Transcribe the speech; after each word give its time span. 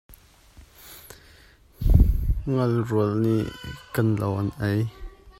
Ngal 2.51 2.71
rual 2.87 3.11
nih 3.23 3.43
kan 3.93 4.07
lo 4.19 4.29
an 4.41 4.49
ei. 4.71 4.81